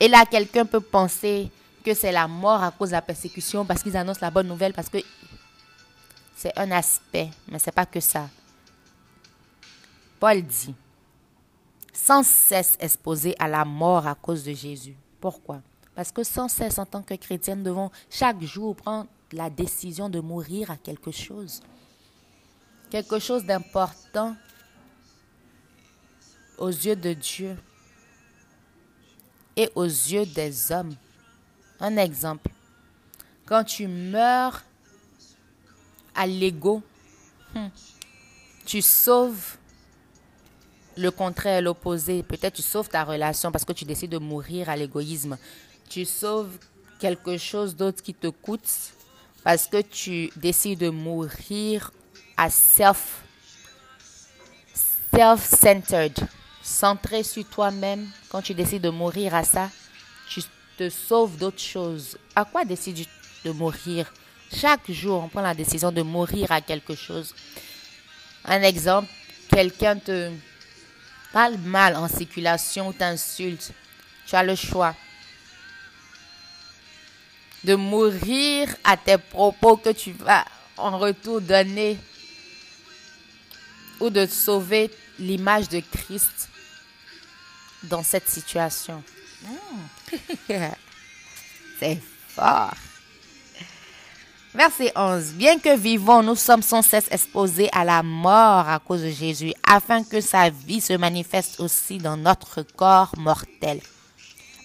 Et 0.00 0.08
là, 0.08 0.24
quelqu'un 0.28 0.66
peut 0.66 0.80
penser 0.80 1.50
que 1.84 1.94
c'est 1.94 2.12
la 2.12 2.26
mort 2.26 2.62
à 2.62 2.70
cause 2.70 2.90
de 2.90 2.94
la 2.94 3.02
persécution 3.02 3.64
parce 3.64 3.82
qu'ils 3.82 3.96
annoncent 3.96 4.20
la 4.20 4.30
bonne 4.30 4.48
nouvelle, 4.48 4.72
parce 4.72 4.88
que 4.88 4.98
c'est 6.34 6.56
un 6.58 6.70
aspect, 6.72 7.30
mais 7.48 7.58
ce 7.58 7.66
n'est 7.66 7.72
pas 7.72 7.86
que 7.86 8.00
ça. 8.00 8.28
Paul 10.18 10.42
dit, 10.42 10.74
sans 11.92 12.22
cesse 12.24 12.76
exposés 12.80 13.36
à 13.38 13.46
la 13.46 13.64
mort 13.64 14.06
à 14.06 14.14
cause 14.14 14.44
de 14.44 14.52
Jésus. 14.52 14.96
Pourquoi? 15.20 15.60
Parce 15.94 16.12
que 16.12 16.24
sans 16.24 16.48
cesse, 16.48 16.78
en 16.78 16.86
tant 16.86 17.02
que 17.02 17.14
chrétiens, 17.14 17.56
nous 17.56 17.64
devons 17.64 17.90
chaque 18.08 18.40
jour 18.42 18.74
prendre 18.74 19.08
la 19.32 19.48
décision 19.48 20.08
de 20.08 20.20
mourir 20.20 20.70
à 20.70 20.76
quelque 20.76 21.10
chose 21.10 21.62
quelque 22.90 23.18
chose 23.18 23.44
d'important 23.44 24.36
aux 26.58 26.68
yeux 26.68 26.96
de 26.96 27.12
Dieu 27.14 27.56
et 29.56 29.70
aux 29.74 29.84
yeux 29.84 30.26
des 30.26 30.72
hommes. 30.72 30.94
Un 31.78 31.96
exemple, 31.96 32.50
quand 33.46 33.64
tu 33.64 33.86
meurs 33.86 34.62
à 36.14 36.26
l'ego, 36.26 36.82
hmm, 37.54 37.68
tu 38.66 38.82
sauves 38.82 39.56
le 40.96 41.10
contraire, 41.10 41.62
l'opposé. 41.62 42.22
Peut-être 42.22 42.54
tu 42.54 42.62
sauves 42.62 42.88
ta 42.88 43.04
relation 43.04 43.50
parce 43.50 43.64
que 43.64 43.72
tu 43.72 43.84
décides 43.84 44.10
de 44.10 44.18
mourir 44.18 44.68
à 44.68 44.76
l'égoïsme. 44.76 45.38
Tu 45.88 46.04
sauves 46.04 46.58
quelque 46.98 47.38
chose 47.38 47.74
d'autre 47.74 48.02
qui 48.02 48.12
te 48.12 48.26
coûte 48.26 48.92
parce 49.42 49.66
que 49.66 49.80
tu 49.80 50.30
décides 50.36 50.80
de 50.80 50.90
mourir 50.90 51.90
à 52.36 52.50
self, 52.50 53.22
self-centered, 55.14 56.18
centré 56.62 57.22
sur 57.22 57.44
toi-même, 57.44 58.08
quand 58.30 58.42
tu 58.42 58.54
décides 58.54 58.82
de 58.82 58.90
mourir 58.90 59.34
à 59.34 59.44
ça, 59.44 59.70
tu 60.28 60.42
te 60.76 60.88
sauves 60.88 61.36
d'autres 61.36 61.60
choses. 61.60 62.18
À 62.34 62.44
quoi 62.44 62.64
décides-tu 62.64 63.06
de 63.48 63.52
mourir? 63.52 64.12
Chaque 64.54 64.90
jour, 64.90 65.22
on 65.24 65.28
prend 65.28 65.42
la 65.42 65.54
décision 65.54 65.92
de 65.92 66.02
mourir 66.02 66.50
à 66.50 66.60
quelque 66.60 66.94
chose. 66.94 67.34
Un 68.44 68.62
exemple, 68.62 69.08
quelqu'un 69.48 69.96
te 69.96 70.30
parle 71.32 71.56
mal 71.58 71.96
en 71.96 72.08
circulation, 72.08 72.92
t'insulte. 72.92 73.72
Tu 74.26 74.34
as 74.34 74.42
le 74.42 74.54
choix 74.54 74.94
de 77.64 77.74
mourir 77.74 78.74
à 78.84 78.96
tes 78.96 79.18
propos 79.18 79.76
que 79.76 79.90
tu 79.90 80.12
vas 80.12 80.44
en 80.76 80.98
retour 80.98 81.40
donner 81.40 81.98
ou 84.00 84.08
de 84.10 84.26
sauver 84.26 84.90
l'image 85.18 85.68
de 85.68 85.80
Christ 85.80 86.48
dans 87.84 88.02
cette 88.02 88.28
situation. 88.28 89.02
Hmm. 89.44 90.16
C'est 91.78 92.00
fort. 92.28 92.74
Verset 94.52 94.92
11. 94.96 95.34
Bien 95.34 95.58
que 95.58 95.76
vivons, 95.76 96.22
nous 96.22 96.34
sommes 96.34 96.62
sans 96.62 96.82
cesse 96.82 97.06
exposés 97.12 97.68
à 97.72 97.84
la 97.84 98.02
mort 98.02 98.68
à 98.68 98.80
cause 98.80 99.02
de 99.02 99.10
Jésus, 99.10 99.52
afin 99.64 100.02
que 100.02 100.20
sa 100.20 100.50
vie 100.50 100.80
se 100.80 100.94
manifeste 100.94 101.60
aussi 101.60 101.98
dans 101.98 102.16
notre 102.16 102.62
corps 102.62 103.14
mortel. 103.16 103.80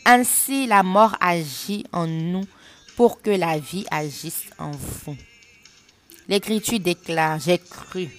Ainsi, 0.04 0.66
la 0.66 0.82
mort 0.82 1.16
agit 1.20 1.86
en 1.92 2.08
nous 2.08 2.46
pour 2.96 3.22
que 3.22 3.30
la 3.32 3.58
vie 3.58 3.86
agisse 3.92 4.46
en 4.58 4.72
vous. 4.72 5.16
L'Écriture 6.28 6.80
déclare, 6.80 7.40
j'ai 7.40 7.60
cru, 7.60 8.10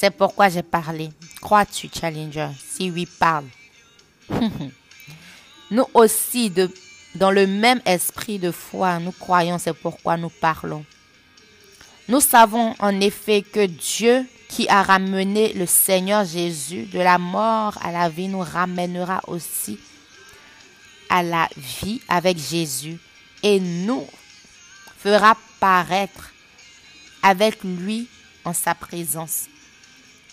c'est 0.00 0.10
pourquoi 0.10 0.48
j'ai 0.48 0.62
parlé. 0.62 1.10
Crois-tu, 1.42 1.90
Challenger? 1.92 2.48
Si 2.58 2.90
oui, 2.90 3.04
parle. 3.04 3.44
nous 5.70 5.84
aussi, 5.92 6.50
dans 7.14 7.30
le 7.30 7.46
même 7.46 7.82
esprit 7.84 8.38
de 8.38 8.50
foi, 8.50 8.98
nous 8.98 9.12
croyons, 9.12 9.58
c'est 9.58 9.74
pourquoi 9.74 10.16
nous 10.16 10.30
parlons. 10.30 10.86
Nous 12.08 12.20
savons 12.20 12.74
en 12.78 12.98
effet 13.02 13.42
que 13.42 13.66
Dieu 13.66 14.24
qui 14.48 14.66
a 14.70 14.82
ramené 14.82 15.52
le 15.52 15.66
Seigneur 15.66 16.24
Jésus 16.24 16.84
de 16.86 16.98
la 16.98 17.18
mort 17.18 17.76
à 17.82 17.92
la 17.92 18.08
vie 18.08 18.28
nous 18.28 18.40
ramènera 18.40 19.20
aussi 19.26 19.78
à 21.10 21.22
la 21.22 21.46
vie 21.58 22.00
avec 22.08 22.38
Jésus 22.38 22.98
et 23.42 23.60
nous 23.60 24.06
fera 24.98 25.36
paraître 25.58 26.32
avec 27.22 27.62
lui 27.64 28.08
en 28.44 28.52
sa 28.52 28.74
présence. 28.74 29.46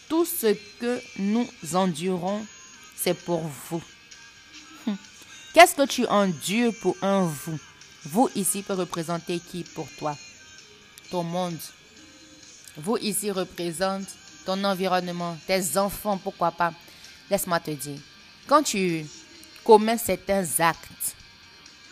Tout 0.10 0.26
ce 0.26 0.56
que 0.80 1.02
nous 1.20 1.48
endurons, 1.74 2.46
c'est 2.96 3.14
pour 3.14 3.42
vous. 3.70 3.84
Hum. 4.88 4.98
Qu'est-ce 5.54 5.76
que 5.76 5.86
tu 5.86 6.06
endures 6.08 6.74
pour 6.82 6.96
un 7.02 7.24
vous? 7.26 7.60
Vous 8.06 8.30
ici 8.36 8.64
peut 8.64 8.74
représenter 8.74 9.40
qui 9.40 9.64
pour 9.64 9.88
toi? 9.98 10.16
Ton 11.12 11.24
monde. 11.24 11.60
Vous 12.78 12.98
ici 12.98 13.32
représente 13.32 14.08
ton 14.46 14.64
environnement, 14.64 15.38
tes 15.46 15.78
enfants, 15.78 16.18
pourquoi 16.18 16.52
pas? 16.52 16.74
Laisse-moi 17.30 17.60
te 17.60 17.72
dire. 17.72 18.00
Quand 18.48 18.64
tu 18.64 19.06
commets 19.66 19.98
certains 19.98 20.46
actes, 20.60 21.16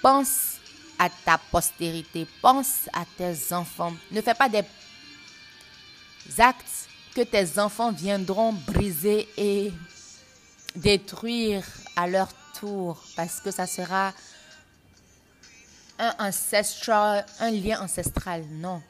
pense 0.01 0.54
à 0.97 1.09
ta 1.09 1.37
postérité, 1.37 2.27
pense 2.41 2.89
à 2.93 3.05
tes 3.17 3.53
enfants. 3.53 3.93
Ne 4.11 4.21
fais 4.21 4.33
pas 4.33 4.49
des 4.49 4.63
actes 6.37 6.89
que 7.13 7.21
tes 7.21 7.59
enfants 7.59 7.91
viendront 7.91 8.53
briser 8.53 9.27
et 9.37 9.71
détruire 10.75 11.63
à 11.95 12.07
leur 12.07 12.29
tour 12.59 13.01
parce 13.15 13.39
que 13.39 13.51
ça 13.51 13.67
sera 13.67 14.13
un 15.97 16.13
ancestral, 16.19 17.25
un 17.39 17.51
lien 17.51 17.81
ancestral. 17.81 18.45
Non. 18.49 18.81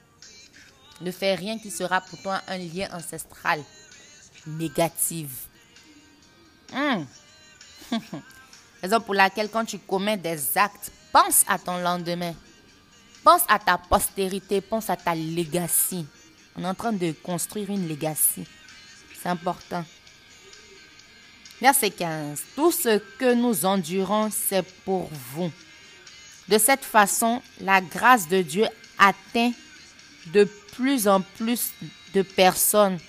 Ne 1.01 1.12
fais 1.12 1.35
rien 1.35 1.59
qui 1.59 1.69
sera 1.71 2.01
pour 2.01 2.21
toi 2.21 2.41
un 2.47 2.57
lien 2.57 2.88
ancestral 2.93 3.62
négatif. 4.47 5.47
Hmm. 6.74 7.03
Raison 8.81 9.01
pour 9.01 9.13
laquelle 9.13 9.50
quand 9.50 9.65
tu 9.65 9.79
commets 9.79 10.17
des 10.17 10.57
actes, 10.57 10.91
pense 11.15 11.45
à 11.48 11.57
ton 11.57 11.77
lendemain. 11.77 12.34
Pense 13.24 13.43
à 13.48 13.57
ta 13.57 13.77
postérité, 13.77 14.60
pense 14.60 14.89
à 14.89 14.98
ta 14.98 15.15
legacy. 15.15 16.05
On 16.57 16.63
est 16.63 16.67
en 16.67 16.75
train 16.75 16.91
de 16.91 17.13
construire 17.24 17.69
une 17.69 17.88
legacy. 17.88 18.43
C'est 19.17 19.29
important. 19.29 19.86
Verset 21.62 21.91
15. 21.91 22.41
Tout 22.53 22.69
ce 22.69 22.98
que 23.17 23.34
nous 23.34 23.65
endurons, 23.65 24.29
c'est 24.29 24.65
pour 24.84 25.10
vous. 25.31 25.50
De 26.50 26.57
cette 26.57 26.84
façon, 26.84 27.41
la 27.62 27.79
grâce 27.79 28.27
de 28.27 28.41
Dieu 28.41 28.65
atteint 28.98 29.53
de 30.34 30.43
plus 30.74 31.07
en 31.07 31.22
plus 31.22 31.72
de 32.13 32.24
personnes 32.24 33.00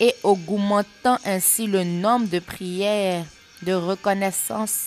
et 0.00 0.14
augmentant 0.22 1.18
ainsi 1.26 1.66
le 1.66 1.84
nombre 1.84 2.28
de 2.28 2.38
prières 2.38 3.26
de 3.60 3.74
reconnaissance 3.74 4.86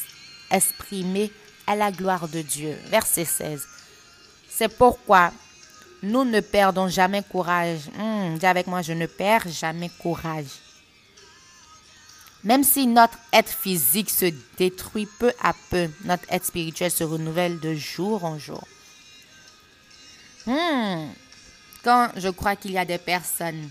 exprimées 0.49 1.31
à 1.67 1.75
la 1.75 1.91
gloire 1.91 2.27
de 2.27 2.41
Dieu. 2.41 2.77
Verset 2.87 3.25
16. 3.25 3.67
C'est 4.49 4.77
pourquoi 4.77 5.31
nous 6.03 6.23
ne 6.23 6.39
perdons 6.39 6.87
jamais 6.87 7.23
courage. 7.23 7.89
Hmm, 7.97 8.37
dis 8.37 8.45
avec 8.45 8.67
moi, 8.67 8.81
je 8.81 8.93
ne 8.93 9.05
perds 9.05 9.47
jamais 9.49 9.89
courage. 10.01 10.45
Même 12.43 12.63
si 12.63 12.85
notre 12.85 13.17
être 13.33 13.49
physique 13.49 14.09
se 14.09 14.31
détruit 14.57 15.07
peu 15.19 15.33
à 15.41 15.53
peu, 15.71 15.89
notre 16.03 16.23
être 16.29 16.45
spirituel 16.45 16.91
se 16.91 17.03
renouvelle 17.03 17.59
de 17.59 17.73
jour 17.73 18.23
en 18.23 18.37
jour. 18.37 18.63
Hmm, 20.45 21.07
quand 21.83 22.11
je 22.15 22.29
crois 22.29 22.55
qu'il 22.55 22.71
y 22.71 22.77
a 22.77 22.85
des 22.85 22.99
personnes 22.99 23.67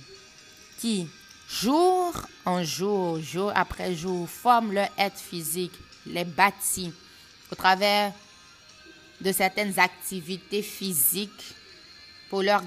qui, 0.79 1.09
jour 1.49 2.15
en 2.45 2.65
jour, 2.65 3.21
jour 3.21 3.53
après 3.55 3.95
jour, 3.95 4.29
forment 4.29 4.73
leur 4.73 4.89
être 4.99 5.21
physique, 5.21 5.73
les 6.05 6.25
bâtissent 6.25 6.91
au 7.51 7.55
travers 7.55 8.13
de 9.21 9.33
certaines 9.33 9.79
activités 9.79 10.63
physiques 10.63 11.55
pour 12.29 12.43
leur 12.43 12.63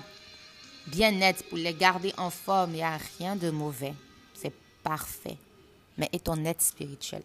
bien-être, 0.87 1.43
pour 1.49 1.57
les 1.57 1.73
garder 1.73 2.13
en 2.17 2.29
forme. 2.29 2.71
Il 2.71 2.77
n'y 2.77 2.83
a 2.83 2.97
rien 3.17 3.35
de 3.35 3.49
mauvais. 3.49 3.93
C'est 4.33 4.53
parfait. 4.83 5.37
Mais 5.97 6.09
et 6.13 6.19
ton 6.19 6.43
être 6.45 6.61
spirituel? 6.61 7.23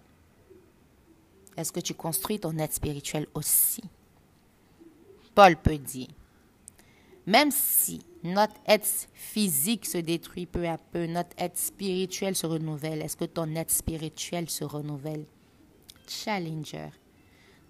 Est-ce 1.57 1.73
que 1.73 1.81
tu 1.81 1.95
construis 1.95 2.41
ton 2.41 2.59
être 2.59 2.75
spirituel 2.75 3.27
aussi? 3.35 3.83
Paul 5.35 5.57
peut 5.57 5.79
dire, 5.79 6.09
même 7.27 7.51
si 7.51 8.05
notre 8.23 8.55
être 8.67 9.09
physique 9.15 9.87
se 9.87 9.99
détruit 9.99 10.47
peu 10.47 10.67
à 10.69 10.79
peu, 10.79 11.07
notre 11.07 11.31
être 11.39 11.59
spirituel 11.59 12.37
se 12.37 12.47
renouvelle. 12.47 13.03
Est-ce 13.03 13.17
que 13.17 13.25
ton 13.25 13.55
être 13.55 13.71
spirituel 13.71 14.51
se 14.51 14.65
renouvelle? 14.65 15.25
Challenger 16.09 16.91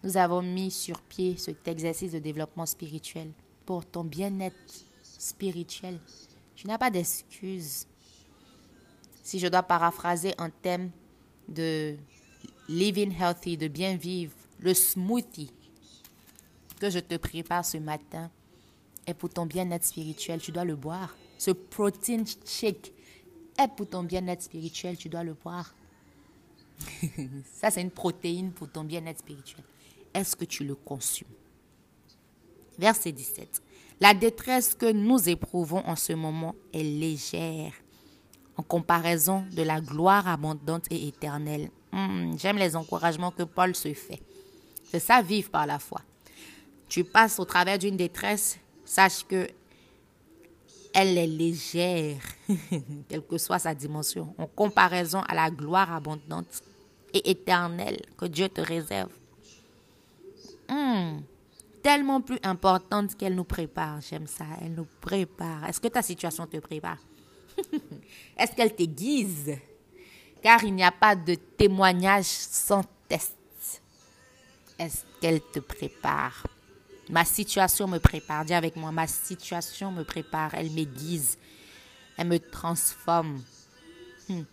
nous 0.05 0.17
avons 0.17 0.43
mis 0.43 0.71
sur 0.71 1.01
pied 1.01 1.37
cet 1.37 1.67
exercice 1.69 2.13
de 2.13 2.19
développement 2.19 2.67
spirituel 2.67 3.31
pour 3.65 3.87
ton 3.87 4.03
bien-être 4.03 4.57
spirituel. 5.03 6.01
Tu 6.57 6.67
n'as 6.67 6.79
pas 6.79 6.91
d'excuses. 6.91 7.87
Si 9.23 9.39
je 9.39 9.47
dois 9.47 9.63
paraphraser 9.63 10.35
un 10.39 10.51
thème 10.51 10.91
de 11.49 11.97
living 12.69 13.15
healthy, 13.19 13.57
de 13.57 13.69
bien 13.69 13.97
vivre, 13.97 14.35
le 14.59 14.75
smoothie 14.75 15.53
que 16.81 16.91
je 16.91 16.99
te 16.99 17.17
prépare 17.17 17.65
ce 17.65 17.79
matin 17.79 18.29
est 19.07 19.15
pour 19.15 19.31
ton 19.31 19.47
bien-être 19.47 19.85
spirituel. 19.85 20.41
Tu 20.41 20.51
dois 20.51 20.65
le 20.65 20.75
boire. 20.75 21.17
Ce 21.39 21.53
protein 21.53 22.25
shake 22.45 22.93
est 23.57 23.69
pour 23.77 23.89
ton 23.89 24.03
bien-être 24.03 24.43
spirituel. 24.43 24.97
Tu 24.97 25.09
dois 25.09 25.23
le 25.23 25.35
boire. 25.35 25.73
Ça, 27.55 27.71
c'est 27.71 27.83
une 27.83 27.91
protéine 27.93 28.51
pour 28.51 28.69
ton 28.69 28.83
bien-être 28.83 29.21
spirituel 29.21 29.65
est-ce 30.15 30.37
que 30.37 30.45
tu 30.45 30.65
le 30.65 30.75
consumes? 30.75 31.29
Verset 32.79 33.13
17. 33.13 33.63
La 34.01 34.15
détresse 34.15 34.75
que 34.75 34.91
nous 34.91 35.29
éprouvons 35.29 35.83
en 35.87 35.97
ce 35.97 36.13
moment 36.13 36.55
est 36.73 36.83
légère 36.83 37.73
en 38.57 38.63
comparaison 38.63 39.45
de 39.53 39.63
la 39.63 39.81
gloire 39.81 40.29
abondante 40.29 40.87
et 40.91 41.09
éternelle. 41.09 41.71
Hmm, 41.93 42.37
j'aime 42.37 42.59
les 42.59 42.77
encouragements 42.77 43.31
que 43.31 43.45
Paul 43.45 43.75
se 43.75 43.93
fait. 43.95 44.21
C'est 44.91 45.01
ça, 45.01 45.23
vivre 45.23 45.51
par 45.51 45.67
la 45.67 45.79
foi. 45.79 46.01
Tu 46.89 47.05
passes 47.05 47.39
au 47.39 47.45
travers 47.45 47.79
d'une 47.79 47.97
détresse, 47.97 48.59
sache 48.85 49.25
que 49.25 49.49
elle 50.95 51.17
est 51.17 51.27
légère, 51.27 52.21
quelle 53.09 53.23
que 53.23 53.39
soit 53.39 53.59
sa 53.59 53.75
dimension, 53.75 54.35
en 54.37 54.47
comparaison 54.47 55.21
à 55.21 55.35
la 55.35 55.51
gloire 55.51 55.91
abondante 55.91 56.63
et 57.15 57.31
éternelle 57.31 58.03
que 58.19 58.27
Dieu 58.27 58.49
te 58.49 58.61
réserve. 58.61 59.11
Hmm. 60.73 61.21
tellement 61.83 62.23
plus 62.23 62.39
importante 62.43 63.15
qu'elle 63.15 63.35
nous 63.35 63.45
prépare. 63.45 64.01
J'aime 64.01 64.27
ça, 64.27 64.47
elle 64.63 64.73
nous 64.73 64.87
prépare. 65.03 65.69
Est-ce 65.69 65.79
que 65.79 65.89
ta 65.89 66.01
situation 66.01 66.47
te 66.47 66.57
prépare? 66.57 66.97
Est-ce 68.39 68.53
qu'elle 68.53 68.75
t'aiguise? 68.75 69.55
Car 70.43 70.65
il 70.65 70.75
n'y 70.75 70.83
a 70.83 70.91
pas 70.91 71.15
de 71.15 71.35
témoignage 71.35 72.25
sans 72.25 72.85
test. 73.07 73.37
Est-ce 74.79 75.05
qu'elle 75.21 75.43
te 75.43 75.59
prépare? 75.59 76.47
Ma 77.11 77.27
situation 77.27 77.87
me 77.87 77.99
prépare. 77.99 78.47
Dis 78.47 78.55
avec 78.55 78.75
moi, 78.75 78.91
ma 78.93 79.07
situation 79.07 79.93
me 79.93 80.05
prépare. 80.05 80.55
Elle 80.55 80.71
m'aiguise. 80.71 81.37
Elle 82.17 82.29
me 82.29 82.39
transforme. 82.39 83.43
Hmm. 84.27 84.45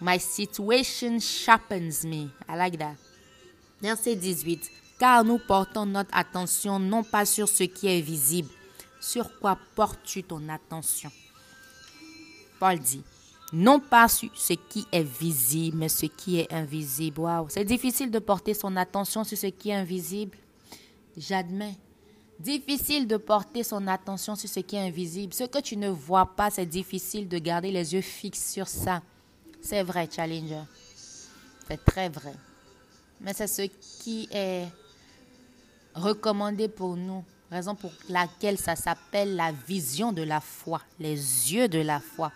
My 0.00 0.20
situation 0.20 1.18
sharpens 1.18 2.04
me. 2.04 2.28
I 2.48 2.56
like 2.56 2.78
that. 2.78 3.07
Verset 3.80 4.16
18. 4.16 4.70
Car 4.98 5.24
nous 5.24 5.38
portons 5.38 5.86
notre 5.86 6.16
attention 6.16 6.78
non 6.78 7.04
pas 7.04 7.24
sur 7.24 7.48
ce 7.48 7.64
qui 7.64 7.86
est 7.86 8.00
visible. 8.00 8.48
Sur 9.00 9.38
quoi 9.38 9.56
portes-tu 9.76 10.24
ton 10.24 10.48
attention? 10.48 11.10
Paul 12.58 12.80
dit, 12.80 13.04
non 13.52 13.78
pas 13.78 14.08
sur 14.08 14.30
ce 14.34 14.54
qui 14.54 14.84
est 14.90 15.04
visible, 15.04 15.76
mais 15.78 15.88
ce 15.88 16.06
qui 16.06 16.40
est 16.40 16.52
invisible. 16.52 17.22
C'est 17.48 17.64
difficile 17.64 18.10
de 18.10 18.18
porter 18.18 18.54
son 18.54 18.74
attention 18.76 19.22
sur 19.22 19.38
ce 19.38 19.46
qui 19.46 19.70
est 19.70 19.74
invisible. 19.74 20.36
J'admets. 21.16 21.76
Difficile 22.40 23.06
de 23.06 23.16
porter 23.16 23.62
son 23.62 23.86
attention 23.86 24.34
sur 24.34 24.48
ce 24.48 24.60
qui 24.60 24.74
est 24.76 24.88
invisible. 24.88 25.32
Ce 25.32 25.44
que 25.44 25.60
tu 25.60 25.76
ne 25.76 25.88
vois 25.88 26.26
pas, 26.26 26.50
c'est 26.50 26.66
difficile 26.66 27.28
de 27.28 27.38
garder 27.38 27.70
les 27.70 27.94
yeux 27.94 28.00
fixes 28.00 28.52
sur 28.52 28.66
ça. 28.66 29.02
C'est 29.60 29.82
vrai, 29.84 30.08
Challenger. 30.10 30.62
C'est 31.68 31.84
très 31.84 32.08
vrai 32.08 32.34
mais 33.20 33.34
c'est 33.34 33.46
ce 33.46 33.62
qui 34.02 34.28
est 34.30 34.66
recommandé 35.94 36.68
pour 36.68 36.96
nous, 36.96 37.24
raison 37.50 37.74
pour 37.74 37.92
laquelle 38.08 38.58
ça 38.58 38.76
s'appelle 38.76 39.36
la 39.36 39.52
vision 39.52 40.12
de 40.12 40.22
la 40.22 40.40
foi, 40.40 40.80
les 40.98 41.14
yeux 41.52 41.68
de 41.68 41.80
la 41.80 42.00
foi. 42.00 42.32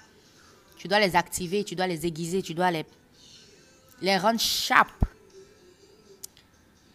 Tu 0.76 0.88
dois 0.88 1.00
les 1.00 1.14
activer, 1.14 1.62
tu 1.64 1.76
dois 1.76 1.86
les 1.86 2.04
aiguiser, 2.06 2.42
tu 2.42 2.54
dois 2.54 2.70
les, 2.70 2.84
les 4.00 4.16
rendre 4.18 4.40
sharp 4.40 5.04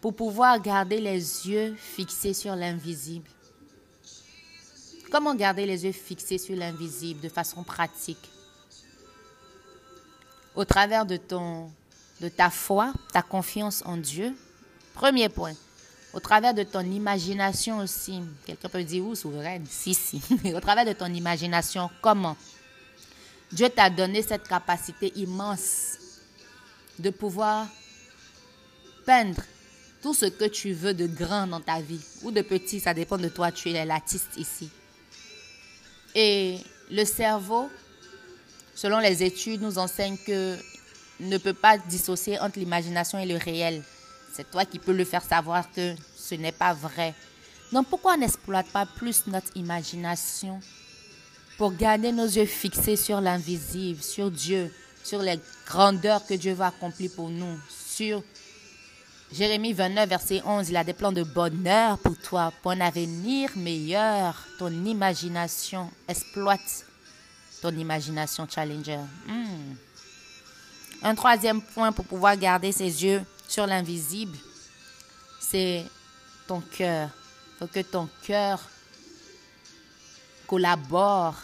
pour 0.00 0.14
pouvoir 0.14 0.60
garder 0.60 1.00
les 1.00 1.48
yeux 1.48 1.74
fixés 1.74 2.34
sur 2.34 2.54
l'invisible. 2.54 3.28
Comment 5.10 5.34
garder 5.34 5.64
les 5.64 5.86
yeux 5.86 5.92
fixés 5.92 6.36
sur 6.36 6.54
l'invisible 6.54 7.20
de 7.20 7.30
façon 7.30 7.62
pratique? 7.62 8.30
Au 10.54 10.64
travers 10.66 11.06
de 11.06 11.16
ton 11.16 11.70
de 12.20 12.28
ta 12.28 12.50
foi, 12.50 12.92
ta 13.12 13.22
confiance 13.22 13.82
en 13.86 13.96
Dieu. 13.96 14.34
Premier 14.94 15.28
point. 15.28 15.54
Au 16.12 16.20
travers 16.20 16.54
de 16.54 16.62
ton 16.62 16.80
imagination 16.80 17.78
aussi. 17.78 18.20
Quelqu'un 18.46 18.68
peut 18.68 18.82
dire, 18.82 19.04
où 19.04 19.14
souveraine 19.14 19.66
Si, 19.68 19.94
si. 19.94 20.20
Au 20.54 20.60
travers 20.60 20.84
de 20.84 20.92
ton 20.92 21.12
imagination, 21.12 21.90
comment? 22.00 22.36
Dieu 23.52 23.68
t'a 23.68 23.90
donné 23.90 24.22
cette 24.22 24.46
capacité 24.46 25.12
immense 25.16 25.96
de 26.98 27.10
pouvoir 27.10 27.66
peindre 29.06 29.42
tout 30.02 30.14
ce 30.14 30.26
que 30.26 30.44
tu 30.44 30.72
veux 30.72 30.94
de 30.94 31.06
grand 31.06 31.46
dans 31.46 31.60
ta 31.60 31.80
vie 31.80 32.00
ou 32.22 32.30
de 32.30 32.42
petit, 32.42 32.80
ça 32.80 32.94
dépend 32.94 33.16
de 33.16 33.28
toi, 33.28 33.50
tu 33.50 33.70
es 33.70 33.84
l'artiste 33.84 34.36
ici. 34.36 34.68
Et 36.14 36.58
le 36.90 37.04
cerveau, 37.04 37.68
selon 38.74 38.98
les 38.98 39.22
études, 39.22 39.62
nous 39.62 39.78
enseigne 39.78 40.16
que 40.18 40.56
ne 41.20 41.38
peut 41.38 41.54
pas 41.54 41.78
dissocier 41.78 42.38
entre 42.38 42.58
l'imagination 42.58 43.18
et 43.18 43.26
le 43.26 43.36
réel. 43.36 43.82
C'est 44.32 44.50
toi 44.50 44.64
qui 44.64 44.78
peux 44.78 44.92
le 44.92 45.04
faire 45.04 45.22
savoir 45.22 45.70
que 45.72 45.94
ce 46.16 46.34
n'est 46.34 46.52
pas 46.52 46.74
vrai. 46.74 47.14
Donc 47.72 47.88
pourquoi 47.88 48.14
on 48.14 48.18
n'exploite 48.18 48.68
pas 48.68 48.86
plus 48.86 49.26
notre 49.26 49.56
imagination 49.56 50.60
pour 51.56 51.72
garder 51.72 52.12
nos 52.12 52.26
yeux 52.26 52.46
fixés 52.46 52.96
sur 52.96 53.20
l'invisible, 53.20 54.02
sur 54.02 54.30
Dieu, 54.30 54.72
sur 55.02 55.20
les 55.20 55.40
grandeurs 55.66 56.24
que 56.24 56.34
Dieu 56.34 56.52
va 56.52 56.68
accomplir 56.68 57.10
pour 57.16 57.28
nous, 57.28 57.58
sur 57.68 58.22
Jérémie 59.32 59.74
29, 59.74 60.08
verset 60.08 60.42
11, 60.44 60.70
il 60.70 60.76
a 60.76 60.84
des 60.84 60.94
plans 60.94 61.12
de 61.12 61.22
bonheur 61.22 61.98
pour 61.98 62.16
toi, 62.16 62.52
pour 62.62 62.70
un 62.70 62.80
avenir 62.80 63.50
meilleur. 63.56 64.46
Ton 64.58 64.70
imagination, 64.86 65.90
exploite 66.08 66.86
ton 67.60 67.70
imagination, 67.70 68.46
Challenger. 68.48 69.00
Hmm. 69.26 69.74
Un 71.02 71.14
troisième 71.14 71.62
point 71.62 71.92
pour 71.92 72.04
pouvoir 72.04 72.36
garder 72.36 72.72
ses 72.72 73.04
yeux 73.04 73.22
sur 73.46 73.66
l'invisible, 73.66 74.36
c'est 75.40 75.84
ton 76.46 76.60
cœur. 76.60 77.10
Il 77.54 77.58
faut 77.58 77.66
que 77.66 77.80
ton 77.80 78.08
cœur 78.22 78.60
collabore 80.46 81.36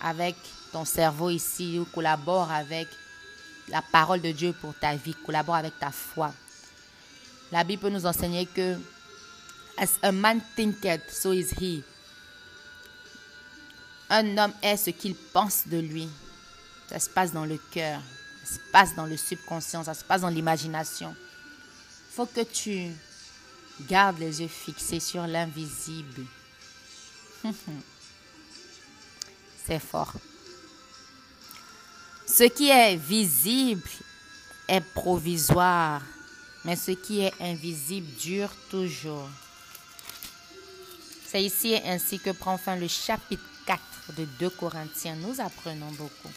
avec 0.00 0.34
ton 0.72 0.84
cerveau 0.84 1.30
ici 1.30 1.78
ou 1.78 1.84
collabore 1.84 2.50
avec 2.50 2.88
la 3.68 3.82
parole 3.82 4.20
de 4.20 4.32
Dieu 4.32 4.54
pour 4.60 4.74
ta 4.74 4.96
vie, 4.96 5.14
collabore 5.24 5.54
avec 5.54 5.78
ta 5.78 5.90
foi. 5.90 6.32
La 7.52 7.64
Bible 7.64 7.82
peut 7.82 7.90
nous 7.90 8.06
enseigner 8.06 8.46
que 8.46 8.76
As 9.78 9.98
a 10.02 10.12
man 10.12 10.42
thinketh, 10.56 11.10
so 11.10 11.32
is 11.32 11.52
he. 11.58 11.82
Un 14.10 14.36
homme 14.36 14.52
est 14.62 14.76
ce 14.76 14.90
qu'il 14.90 15.14
pense 15.14 15.66
de 15.66 15.78
lui. 15.78 16.06
Ça 16.88 16.98
se 16.98 17.08
passe 17.08 17.32
dans 17.32 17.46
le 17.46 17.58
cœur, 17.70 18.02
se 18.54 18.58
passe 18.72 18.94
dans 18.94 19.06
le 19.06 19.16
subconscient, 19.16 19.84
ça 19.84 19.94
se 19.94 20.04
passe 20.04 20.20
dans 20.22 20.28
l'imagination. 20.28 21.14
Il 22.10 22.14
faut 22.14 22.26
que 22.26 22.42
tu 22.42 22.90
gardes 23.88 24.18
les 24.18 24.42
yeux 24.42 24.48
fixés 24.48 25.00
sur 25.00 25.26
l'invisible. 25.26 26.24
C'est 29.66 29.78
fort. 29.78 30.12
Ce 32.26 32.44
qui 32.44 32.68
est 32.70 32.96
visible 32.96 33.88
est 34.68 34.80
provisoire 34.80 36.02
mais 36.64 36.76
ce 36.76 36.92
qui 36.92 37.20
est 37.20 37.32
invisible 37.40 38.06
dure 38.18 38.50
toujours. 38.70 39.28
C'est 41.26 41.42
ici 41.42 41.78
ainsi 41.84 42.18
que 42.18 42.30
prend 42.30 42.58
fin 42.58 42.76
le 42.76 42.88
chapitre 42.88 43.42
4 43.66 43.80
de 44.16 44.24
2 44.38 44.50
Corinthiens. 44.50 45.16
Nous 45.16 45.40
apprenons 45.40 45.90
beaucoup. 45.92 46.30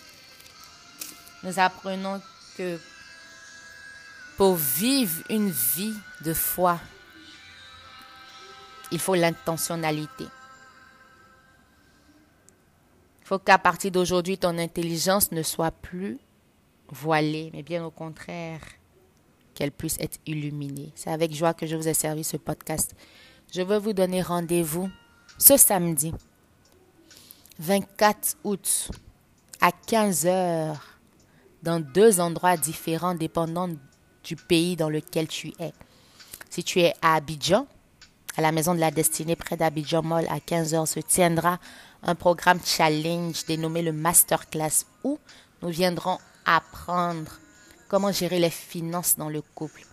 Nous 1.44 1.60
apprenons 1.60 2.22
que 2.58 2.80
pour 4.38 4.56
vivre 4.56 5.24
une 5.30 5.50
vie 5.50 5.96
de 6.22 6.34
foi, 6.34 6.80
il 8.92 9.00
faut 9.00 9.16
l'intentionnalité. 9.16 10.26
Il 13.22 13.28
faut 13.28 13.40
qu'à 13.40 13.58
partir 13.58 13.92
d'aujourd'hui, 13.92 14.38
ton 14.38 14.58
intelligence 14.58 15.32
ne 15.32 15.44
soit 15.44 15.72
plus 15.72 16.18
voilée, 16.90 17.50
mais 17.54 17.64
bien 17.64 17.86
au 17.86 17.92
contraire, 17.92 18.62
qu'elle 19.54 19.72
puisse 19.72 19.98
être 20.00 20.20
illuminée. 20.26 20.92
C'est 20.96 21.12
avec 21.12 21.34
joie 21.34 21.54
que 21.54 21.66
je 21.66 21.76
vous 21.76 21.88
ai 21.88 21.94
servi 21.94 22.24
ce 22.24 22.38
podcast. 22.38 22.96
Je 23.54 23.62
veux 23.62 23.78
vous 23.78 23.94
donner 23.94 24.22
rendez-vous 24.22 24.90
ce 25.38 25.58
samedi 25.58 26.14
24 27.60 28.38
août 28.44 28.92
à 29.62 29.72
15 29.72 30.26
heures 30.26 30.93
dans 31.64 31.80
deux 31.80 32.20
endroits 32.20 32.58
différents 32.58 33.16
dépendant 33.16 33.70
du 34.24 34.36
pays 34.36 34.76
dans 34.76 34.90
lequel 34.90 35.28
tu 35.28 35.54
es. 35.60 35.74
Si 36.50 36.64
tu 36.64 36.82
es 36.82 36.94
à 37.02 37.16
Abidjan, 37.16 37.66
à 38.38 38.42
la 38.42 38.52
Maison 38.52 38.76
de 38.76 38.80
la 38.80 38.92
Destinée 38.92 39.36
près 39.36 39.58
d'Abidjan 39.58 40.04
Mall 40.04 40.28
à 40.30 40.40
15 40.40 40.74
heures 40.74 40.88
se 40.88 41.00
tiendra 41.00 41.60
un 42.04 42.16
programme 42.16 42.60
challenge 42.64 43.46
dénommé 43.46 43.82
le 43.82 43.92
Masterclass 43.92 44.86
où 45.04 45.18
nous 45.62 45.70
viendrons 45.70 46.18
apprendre 46.46 47.40
Comment 47.94 48.12
gérer 48.12 48.40
les 48.40 48.50
finances 48.50 49.18
dans 49.18 49.30
le 49.30 49.44
couple 49.44 49.86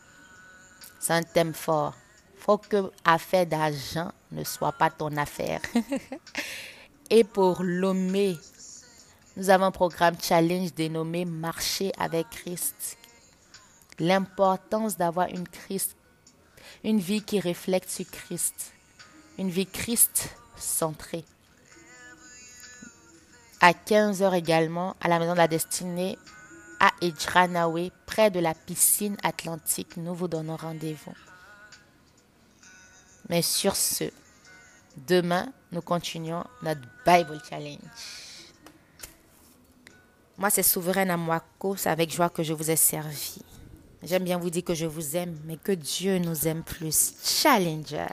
C'est 0.99 1.13
un 1.13 1.23
thème 1.23 1.53
fort. 1.53 1.95
Faut 2.39 2.57
que 2.57 2.91
affaire 3.05 3.45
d'argent 3.45 4.11
ne 4.33 4.43
soit 4.43 4.73
pas 4.73 4.89
ton 4.89 5.15
affaire. 5.19 5.61
Et 7.11 7.25
pour 7.25 7.63
l'homme, 7.63 8.17
nous 9.41 9.49
avons 9.49 9.65
un 9.65 9.71
programme 9.71 10.17
challenge 10.21 10.75
dénommé 10.75 11.25
Marcher 11.25 11.93
avec 11.99 12.29
Christ. 12.29 12.99
L'importance 13.99 14.99
d'avoir 14.99 15.29
une 15.29 15.49
Christ, 15.49 15.97
une 16.85 17.01
vie 17.01 17.23
qui 17.23 17.41
reflète 17.41 17.89
sur 17.89 18.05
Christ, 18.11 18.75
une 19.39 19.49
vie 19.49 19.65
Christ 19.65 20.37
centrée. 20.57 21.25
À 23.63 23.73
15h 23.73 24.35
également, 24.35 24.95
à 25.01 25.09
la 25.09 25.19
Maison 25.19 25.33
de 25.33 25.39
la 25.39 25.49
Destinée, 25.49 26.19
à 26.79 26.91
Ejranawe, 27.01 27.91
près 28.05 28.31
de 28.31 28.41
la 28.41 28.53
piscine 28.53 29.17
atlantique. 29.23 29.97
Nous 29.97 30.15
vous 30.15 30.29
donnons 30.29 30.57
rendez-vous. 30.57 31.15
Mais 33.31 33.41
sur 33.41 33.75
ce, 33.75 34.05
demain, 35.09 35.51
nous 35.73 35.81
continuons 35.81 36.45
notre 36.63 36.83
Bible 37.07 37.41
Challenge. 37.49 37.79
Moi, 40.41 40.49
c'est 40.49 40.63
Souveraine 40.63 41.11
Amwako. 41.11 41.77
C'est 41.77 41.91
avec 41.91 42.11
joie 42.11 42.31
que 42.31 42.43
je 42.43 42.55
vous 42.55 42.71
ai 42.71 42.77
servi. 42.77 43.43
J'aime 44.03 44.25
bien 44.25 44.39
vous 44.39 44.49
dire 44.49 44.65
que 44.65 44.73
je 44.73 44.87
vous 44.87 45.15
aime, 45.15 45.37
mais 45.45 45.59
que 45.59 45.73
Dieu 45.73 46.19
nous 46.19 46.49
aime 46.49 46.63
plus. 46.63 47.13
Challenger. 47.23 48.07